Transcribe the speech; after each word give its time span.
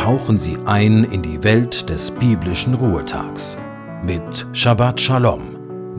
tauchen 0.00 0.38
Sie 0.38 0.56
ein 0.64 1.04
in 1.04 1.20
die 1.20 1.44
Welt 1.44 1.90
des 1.90 2.10
biblischen 2.10 2.72
Ruhetags 2.72 3.58
mit 4.02 4.46
Shabbat 4.54 4.98
Shalom, 4.98 5.42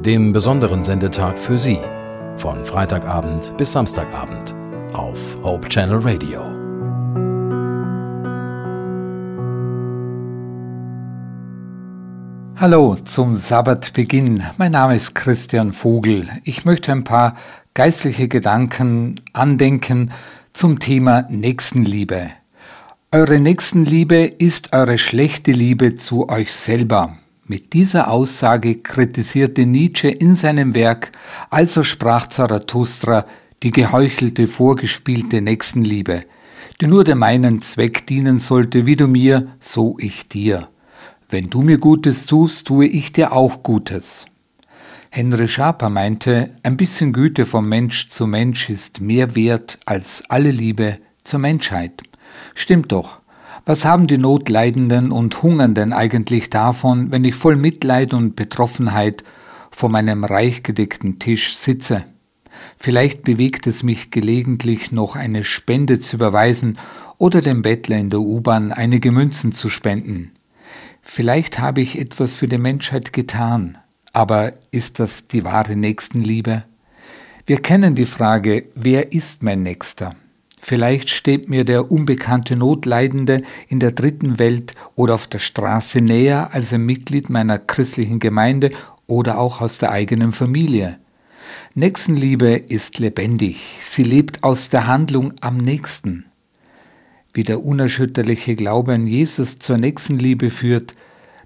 dem 0.01 0.33
besonderen 0.33 0.83
Sendetag 0.83 1.37
für 1.37 1.55
Sie, 1.55 1.77
von 2.35 2.65
Freitagabend 2.65 3.55
bis 3.57 3.73
Samstagabend 3.73 4.55
auf 4.93 5.37
Hope 5.43 5.69
Channel 5.69 5.99
Radio. 5.99 6.41
Hallo 12.59 12.95
zum 12.95 13.35
Sabbatbeginn. 13.35 14.43
Mein 14.57 14.71
Name 14.71 14.95
ist 14.95 15.13
Christian 15.13 15.73
Vogel. 15.73 16.27
Ich 16.43 16.65
möchte 16.65 16.91
ein 16.91 17.03
paar 17.03 17.35
geistliche 17.75 18.27
Gedanken 18.27 19.21
andenken 19.33 20.09
zum 20.53 20.79
Thema 20.79 21.27
Nächstenliebe. 21.29 22.31
Eure 23.13 23.41
Nächstenliebe 23.41 24.23
ist 24.23 24.71
eure 24.71 24.97
schlechte 24.97 25.51
Liebe 25.51 25.97
zu 25.97 26.29
euch 26.29 26.53
selber. 26.53 27.17
Mit 27.43 27.73
dieser 27.73 28.09
Aussage 28.09 28.75
kritisierte 28.75 29.65
Nietzsche 29.65 30.07
in 30.07 30.35
seinem 30.35 30.73
Werk 30.75 31.11
Also 31.49 31.83
sprach 31.83 32.27
Zarathustra 32.27 33.25
die 33.63 33.71
geheuchelte, 33.71 34.47
vorgespielte 34.47 35.41
Nächstenliebe, 35.41 36.23
die 36.79 36.87
nur 36.87 37.03
dem 37.03 37.21
einen 37.21 37.61
Zweck 37.61 38.07
dienen 38.07 38.39
sollte, 38.39 38.85
wie 38.85 38.95
du 38.95 39.07
mir, 39.07 39.57
so 39.59 39.97
ich 39.99 40.29
dir. 40.29 40.69
Wenn 41.27 41.49
du 41.49 41.63
mir 41.63 41.79
Gutes 41.79 42.27
tust, 42.27 42.65
tue 42.67 42.85
ich 42.85 43.11
dir 43.11 43.33
auch 43.33 43.61
Gutes. 43.61 44.23
Henry 45.09 45.49
Schaper 45.49 45.89
meinte, 45.89 46.51
ein 46.63 46.77
bisschen 46.77 47.11
Güte 47.11 47.45
vom 47.45 47.67
Mensch 47.67 48.07
zu 48.07 48.25
Mensch 48.25 48.69
ist 48.69 49.01
mehr 49.01 49.35
wert 49.35 49.79
als 49.85 50.23
alle 50.29 50.51
Liebe 50.51 50.99
zur 51.25 51.41
Menschheit. 51.41 52.03
Stimmt 52.55 52.91
doch. 52.91 53.19
Was 53.65 53.85
haben 53.85 54.07
die 54.07 54.17
Notleidenden 54.17 55.11
und 55.11 55.43
Hungernden 55.43 55.93
eigentlich 55.93 56.49
davon, 56.49 57.11
wenn 57.11 57.23
ich 57.23 57.35
voll 57.35 57.55
Mitleid 57.55 58.13
und 58.13 58.35
Betroffenheit 58.35 59.23
vor 59.69 59.89
meinem 59.89 60.23
reich 60.23 60.63
gedeckten 60.63 61.19
Tisch 61.19 61.55
sitze? 61.55 62.03
Vielleicht 62.77 63.23
bewegt 63.23 63.67
es 63.67 63.83
mich 63.83 64.11
gelegentlich 64.11 64.91
noch 64.91 65.15
eine 65.15 65.43
Spende 65.43 65.99
zu 65.99 66.15
überweisen 66.15 66.77
oder 67.17 67.41
dem 67.41 67.61
Bettler 67.61 67.97
in 67.97 68.09
der 68.09 68.21
U-Bahn 68.21 68.71
einige 68.71 69.11
Münzen 69.11 69.51
zu 69.51 69.69
spenden. 69.69 70.31
Vielleicht 71.03 71.59
habe 71.59 71.81
ich 71.81 71.99
etwas 71.99 72.33
für 72.33 72.47
die 72.47 72.57
Menschheit 72.57 73.13
getan, 73.13 73.77
aber 74.13 74.53
ist 74.71 74.99
das 74.99 75.27
die 75.27 75.43
wahre 75.43 75.75
Nächstenliebe? 75.75 76.63
Wir 77.45 77.61
kennen 77.61 77.95
die 77.95 78.05
Frage, 78.05 78.65
wer 78.75 79.13
ist 79.13 79.43
mein 79.43 79.63
Nächster? 79.63 80.15
Vielleicht 80.63 81.09
steht 81.09 81.49
mir 81.49 81.65
der 81.65 81.91
unbekannte 81.91 82.55
Notleidende 82.55 83.41
in 83.67 83.79
der 83.79 83.91
dritten 83.91 84.37
Welt 84.37 84.73
oder 84.93 85.15
auf 85.15 85.25
der 85.25 85.39
Straße 85.39 86.01
näher 86.01 86.53
als 86.53 86.71
ein 86.71 86.85
Mitglied 86.85 87.31
meiner 87.31 87.57
christlichen 87.57 88.19
Gemeinde 88.19 88.71
oder 89.07 89.39
auch 89.39 89.59
aus 89.59 89.79
der 89.79 89.91
eigenen 89.91 90.31
Familie. 90.33 90.99
Nächstenliebe 91.73 92.51
ist 92.51 92.99
lebendig, 92.99 93.79
sie 93.81 94.03
lebt 94.03 94.43
aus 94.43 94.69
der 94.69 94.85
Handlung 94.85 95.33
am 95.41 95.57
nächsten. 95.57 96.25
Wie 97.33 97.43
der 97.43 97.63
unerschütterliche 97.63 98.55
Glaube 98.55 98.93
an 98.93 99.07
Jesus 99.07 99.57
zur 99.57 99.79
Nächstenliebe 99.79 100.51
führt, 100.51 100.93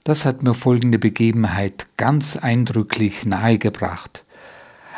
das 0.04 0.26
hat 0.26 0.44
mir 0.44 0.54
folgende 0.54 1.00
Begebenheit 1.00 1.88
ganz 1.96 2.36
eindrücklich 2.36 3.26
nahegebracht. 3.26 4.26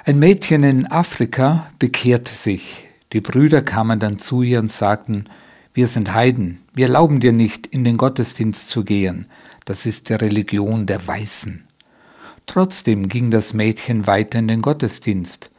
Ein 0.06 0.18
Mädchen 0.18 0.64
in 0.64 0.88
Afrika 0.88 1.70
bekehrte 1.78 2.34
sich. 2.34 2.86
Die 3.13 3.22
Brüder 3.22 3.61
kamen 3.61 4.00
dann 4.00 4.19
zu 4.19 4.41
ihr 4.41 4.59
und 4.59 4.72
sagten, 4.72 5.25
wir 5.73 5.88
sind 5.88 6.13
Heiden, 6.13 6.63
wir 6.73 6.88
erlauben 6.88 7.19
dir 7.19 7.31
nicht, 7.31 7.67
in 7.67 7.83
den 7.83 7.97
Gottesdienst 7.97 8.69
zu 8.69 8.83
gehen, 8.83 9.27
das 9.65 9.86
ist 9.86 10.09
die 10.09 10.14
Religion 10.14 10.86
der 10.86 11.05
Weißen. 11.08 11.64
Trotzdem 12.48 13.09
ging 13.09 13.32
das 13.32 13.54
Mädchen 13.54 14.08
weiter 14.08 14.39
in 14.39 14.48
den 14.48 14.61
Gottesdienst, 14.61 15.49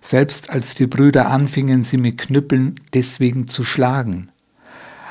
selbst 0.00 0.50
als 0.50 0.74
die 0.74 0.86
Brüder 0.86 1.28
anfingen, 1.28 1.84
sie 1.84 1.98
mit 1.98 2.18
Knüppeln 2.18 2.80
deswegen 2.94 3.48
zu 3.48 3.64
schlagen. 3.64 4.30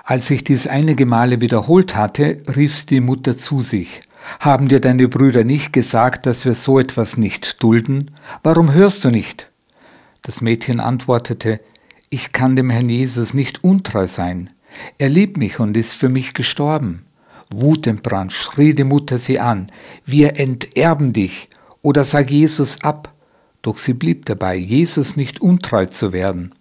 Als 0.04 0.28
sich 0.28 0.44
dies 0.44 0.68
einige 0.68 1.06
Male 1.06 1.42
wiederholt 1.42 1.96
hatte, 1.96 2.40
rief 2.56 2.76
sie 2.76 2.86
die 2.86 3.02
Mutter 3.02 3.38
zu 3.38 3.62
sich. 3.62 4.02
Haben 4.40 4.68
dir 4.68 4.82
deine 4.82 5.08
Brüder 5.08 5.44
nicht 5.44 5.74
gesagt, 5.74 6.26
dass 6.26 6.46
wir 6.46 6.56
so 6.56 6.80
etwas 6.80 7.18
nicht 7.18 7.62
dulden? 7.62 8.12
Warum 8.44 8.74
hörst 8.74 9.06
du 9.06 9.10
nicht? 9.10 9.50
Das 10.24 10.42
Mädchen 10.42 10.80
antwortete, 10.80 11.60
ich 12.10 12.32
kann 12.32 12.56
dem 12.56 12.70
Herrn 12.70 12.90
Jesus 12.90 13.34
nicht 13.34 13.64
untreu 13.64 14.08
sein. 14.08 14.50
Er 14.98 15.10
liebt 15.10 15.38
mich 15.38 15.60
und 15.60 15.76
ist 15.76 15.94
für 15.94 16.10
mich 16.10 16.34
gestorben. 16.34 17.06
Wutentbrannt 17.50 18.34
schrie 18.34 18.74
die 18.74 18.84
Mutter 18.84 19.18
sie 19.18 19.40
an, 19.40 19.72
wir 20.06 20.38
enterben 20.40 21.14
dich 21.14 21.48
oder 21.82 22.04
sag 22.04 22.30
Jesus 22.30 22.84
ab. 22.84 23.14
Doch 23.62 23.78
sie 23.78 23.94
blieb 23.94 24.26
dabei, 24.26 24.56
Jesus 24.56 25.16
nicht 25.16 25.42
untreu 25.42 25.86
zu 25.86 26.14
werden. 26.14 26.54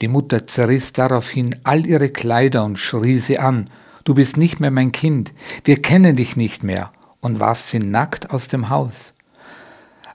Die 0.00 0.08
Mutter 0.08 0.46
zerriss 0.46 0.92
daraufhin 0.92 1.56
all 1.64 1.86
ihre 1.86 2.08
Kleider 2.08 2.64
und 2.64 2.78
schrie 2.78 3.18
sie 3.18 3.38
an, 3.38 3.68
Du 4.04 4.14
bist 4.14 4.38
nicht 4.38 4.60
mehr 4.60 4.70
mein 4.70 4.92
Kind, 4.92 5.34
wir 5.64 5.82
kennen 5.82 6.16
dich 6.16 6.34
nicht 6.34 6.64
mehr, 6.64 6.90
und 7.20 7.38
warf 7.38 7.60
sie 7.60 7.78
nackt 7.78 8.30
aus 8.30 8.48
dem 8.48 8.70
Haus. 8.70 9.12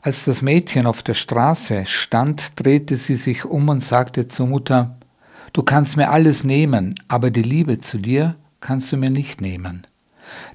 Als 0.05 0.23
das 0.25 0.43
Mädchen 0.43 0.85
auf 0.85 1.01
der 1.01 1.15
Straße 1.15 1.87
stand, 1.87 2.51
drehte 2.57 2.95
sie 2.95 3.15
sich 3.15 3.43
um 3.43 3.69
und 3.69 3.83
sagte 3.83 4.27
zur 4.27 4.45
Mutter, 4.45 4.99
Du 5.51 5.63
kannst 5.63 5.97
mir 5.97 6.11
alles 6.11 6.43
nehmen, 6.43 6.93
aber 7.07 7.31
die 7.31 7.41
Liebe 7.41 7.79
zu 7.79 7.97
dir 7.97 8.35
kannst 8.59 8.91
du 8.91 8.97
mir 8.97 9.09
nicht 9.09 9.41
nehmen. 9.41 9.87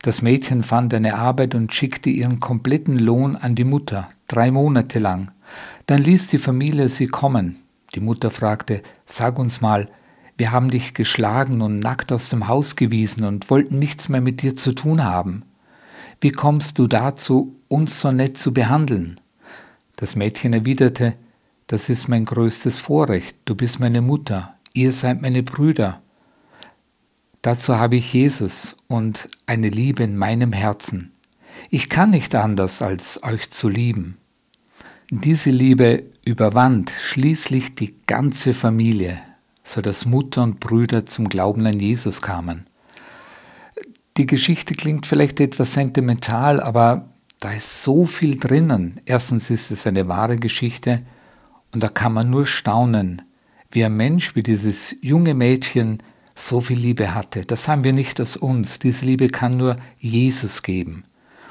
Das 0.02 0.22
Mädchen 0.22 0.62
fand 0.62 0.94
eine 0.94 1.16
Arbeit 1.16 1.56
und 1.56 1.74
schickte 1.74 2.10
ihren 2.10 2.38
kompletten 2.38 2.96
Lohn 2.96 3.34
an 3.34 3.56
die 3.56 3.64
Mutter, 3.64 4.08
drei 4.28 4.52
Monate 4.52 5.00
lang. 5.00 5.32
Dann 5.86 6.00
ließ 6.00 6.28
die 6.28 6.38
Familie 6.38 6.88
sie 6.88 7.08
kommen, 7.08 7.56
die 7.96 8.00
Mutter 8.00 8.30
fragte, 8.30 8.84
sag 9.04 9.36
uns 9.40 9.60
mal, 9.60 9.88
wir 10.36 10.52
haben 10.52 10.70
dich 10.70 10.94
geschlagen 10.94 11.60
und 11.60 11.80
nackt 11.80 12.12
aus 12.12 12.28
dem 12.28 12.46
Haus 12.46 12.76
gewiesen 12.76 13.24
und 13.24 13.50
wollten 13.50 13.80
nichts 13.80 14.08
mehr 14.08 14.20
mit 14.20 14.42
dir 14.42 14.56
zu 14.56 14.74
tun 14.74 15.02
haben. 15.02 15.42
Wie 16.20 16.30
kommst 16.30 16.78
du 16.78 16.86
dazu, 16.86 17.56
uns 17.66 17.98
so 17.98 18.12
nett 18.12 18.38
zu 18.38 18.54
behandeln? 18.54 19.19
Das 20.00 20.16
Mädchen 20.16 20.54
erwiderte, 20.54 21.14
das 21.66 21.90
ist 21.90 22.08
mein 22.08 22.24
größtes 22.24 22.78
Vorrecht, 22.78 23.36
du 23.44 23.54
bist 23.54 23.80
meine 23.80 24.00
Mutter, 24.00 24.54
ihr 24.72 24.94
seid 24.94 25.20
meine 25.20 25.42
Brüder. 25.42 26.00
Dazu 27.42 27.76
habe 27.76 27.96
ich 27.96 28.14
Jesus 28.14 28.76
und 28.88 29.28
eine 29.44 29.68
Liebe 29.68 30.02
in 30.02 30.16
meinem 30.16 30.54
Herzen. 30.54 31.12
Ich 31.68 31.90
kann 31.90 32.10
nicht 32.10 32.34
anders, 32.34 32.80
als 32.80 33.22
euch 33.22 33.50
zu 33.50 33.68
lieben. 33.68 34.16
Diese 35.10 35.50
Liebe 35.50 36.04
überwand 36.24 36.90
schließlich 37.02 37.74
die 37.74 37.94
ganze 38.06 38.54
Familie, 38.54 39.20
so 39.64 39.82
dass 39.82 40.06
Mutter 40.06 40.42
und 40.42 40.60
Brüder 40.60 41.04
zum 41.04 41.28
Glauben 41.28 41.66
an 41.66 41.78
Jesus 41.78 42.22
kamen. 42.22 42.66
Die 44.16 44.26
Geschichte 44.26 44.74
klingt 44.74 45.04
vielleicht 45.04 45.40
etwas 45.40 45.74
sentimental, 45.74 46.58
aber 46.58 47.10
da 47.40 47.52
ist 47.52 47.82
so 47.82 48.04
viel 48.04 48.38
drinnen. 48.38 49.00
Erstens 49.06 49.50
ist 49.50 49.70
es 49.70 49.86
eine 49.86 50.06
wahre 50.08 50.36
Geschichte 50.36 51.02
und 51.72 51.82
da 51.82 51.88
kann 51.88 52.12
man 52.12 52.30
nur 52.30 52.46
staunen, 52.46 53.22
wie 53.70 53.84
ein 53.84 53.96
Mensch, 53.96 54.36
wie 54.36 54.42
dieses 54.42 54.94
junge 55.00 55.34
Mädchen 55.34 56.02
so 56.34 56.60
viel 56.60 56.78
Liebe 56.78 57.14
hatte. 57.14 57.44
Das 57.44 57.66
haben 57.66 57.84
wir 57.84 57.92
nicht 57.92 58.20
aus 58.20 58.36
uns. 58.36 58.78
Diese 58.78 59.04
Liebe 59.04 59.28
kann 59.28 59.56
nur 59.56 59.76
Jesus 59.98 60.62
geben. 60.62 61.04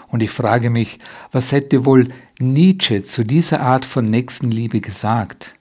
Und 0.07 0.23
ich 0.23 0.31
frage 0.31 0.69
mich, 0.69 0.99
was 1.31 1.51
hätte 1.51 1.85
wohl 1.85 2.09
Nietzsche 2.39 3.03
zu 3.03 3.23
dieser 3.23 3.61
Art 3.61 3.85
von 3.85 4.05
Nächstenliebe 4.05 4.81
gesagt? 4.81 5.55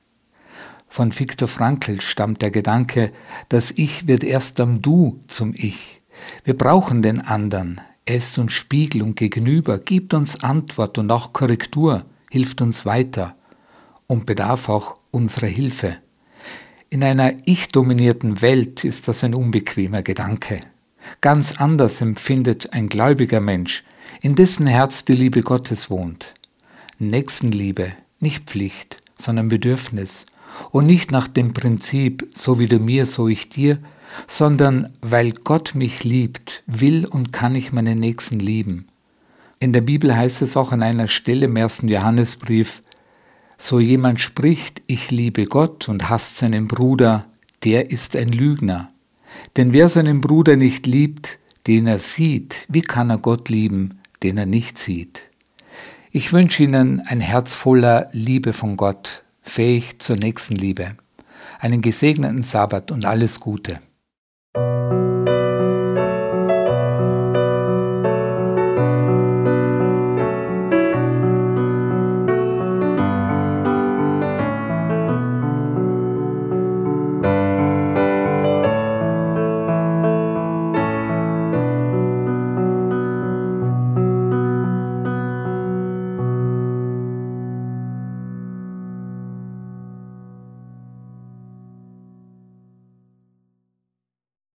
Von 0.88 1.16
Viktor 1.16 1.48
Frankl 1.48 2.00
stammt 2.00 2.40
der 2.40 2.50
Gedanke, 2.50 3.12
das 3.50 3.72
Ich 3.72 4.06
wird 4.06 4.24
erst 4.24 4.58
am 4.60 4.80
Du 4.80 5.20
zum 5.26 5.52
Ich. 5.54 6.00
Wir 6.44 6.56
brauchen 6.56 7.02
den 7.02 7.20
anderen. 7.20 7.80
Er 8.08 8.16
ist 8.16 8.38
uns 8.38 8.54
Spiegel 8.54 9.02
und 9.02 9.16
Gegenüber, 9.16 9.78
gibt 9.78 10.14
uns 10.14 10.42
Antwort 10.42 10.96
und 10.96 11.10
auch 11.10 11.34
Korrektur, 11.34 12.06
hilft 12.30 12.62
uns 12.62 12.86
weiter 12.86 13.36
und 14.06 14.24
bedarf 14.24 14.70
auch 14.70 14.98
unserer 15.10 15.46
Hilfe. 15.46 15.98
In 16.88 17.04
einer 17.04 17.34
ich-dominierten 17.44 18.40
Welt 18.40 18.82
ist 18.82 19.08
das 19.08 19.24
ein 19.24 19.34
unbequemer 19.34 20.02
Gedanke. 20.02 20.62
Ganz 21.20 21.60
anders 21.60 22.00
empfindet 22.00 22.72
ein 22.72 22.88
gläubiger 22.88 23.40
Mensch 23.40 23.84
in 24.22 24.34
dessen 24.34 24.66
Herz 24.66 25.04
die 25.04 25.12
Liebe 25.12 25.42
Gottes 25.42 25.90
wohnt. 25.90 26.32
Nächstenliebe, 26.98 27.92
nicht 28.20 28.44
Pflicht, 28.48 29.02
sondern 29.18 29.48
Bedürfnis. 29.48 30.24
Und 30.70 30.86
nicht 30.86 31.10
nach 31.10 31.28
dem 31.28 31.52
Prinzip, 31.52 32.26
so 32.34 32.58
wie 32.58 32.68
du 32.68 32.78
mir, 32.78 33.04
so 33.04 33.28
ich 33.28 33.50
dir, 33.50 33.78
sondern 34.26 34.92
weil 35.00 35.32
Gott 35.32 35.74
mich 35.74 36.04
liebt, 36.04 36.62
will 36.66 37.06
und 37.06 37.32
kann 37.32 37.54
ich 37.54 37.72
meinen 37.72 37.98
Nächsten 37.98 38.40
lieben. 38.40 38.86
In 39.60 39.72
der 39.72 39.80
Bibel 39.80 40.16
heißt 40.16 40.42
es 40.42 40.56
auch 40.56 40.72
an 40.72 40.82
einer 40.82 41.08
Stelle 41.08 41.46
im 41.46 41.56
ersten 41.56 41.88
Johannesbrief, 41.88 42.82
so 43.56 43.80
jemand 43.80 44.20
spricht, 44.20 44.82
ich 44.86 45.10
liebe 45.10 45.46
Gott 45.46 45.88
und 45.88 46.08
hasst 46.08 46.36
seinen 46.36 46.68
Bruder, 46.68 47.26
der 47.64 47.90
ist 47.90 48.16
ein 48.16 48.28
Lügner. 48.28 48.90
Denn 49.56 49.72
wer 49.72 49.88
seinen 49.88 50.20
Bruder 50.20 50.56
nicht 50.56 50.86
liebt, 50.86 51.38
den 51.66 51.88
er 51.88 51.98
sieht, 51.98 52.66
wie 52.68 52.82
kann 52.82 53.10
er 53.10 53.18
Gott 53.18 53.48
lieben, 53.48 53.98
den 54.22 54.38
er 54.38 54.46
nicht 54.46 54.78
sieht? 54.78 55.24
Ich 56.12 56.32
wünsche 56.32 56.62
Ihnen 56.62 57.00
ein 57.00 57.20
Herz 57.20 57.54
voller 57.54 58.08
Liebe 58.12 58.52
von 58.52 58.76
Gott, 58.76 59.24
fähig 59.42 59.98
zur 59.98 60.16
nächsten 60.16 60.54
Liebe. 60.54 60.96
Einen 61.58 61.82
gesegneten 61.82 62.42
Sabbat 62.42 62.90
und 62.92 63.04
alles 63.04 63.40
Gute. 63.40 63.80